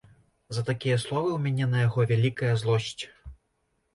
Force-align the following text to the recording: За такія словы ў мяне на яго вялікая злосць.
За 0.57 0.61
такія 0.69 0.95
словы 1.03 1.29
ў 1.33 1.39
мяне 1.43 1.67
на 1.73 1.83
яго 1.87 2.01
вялікая 2.11 2.49
злосць. 2.63 3.03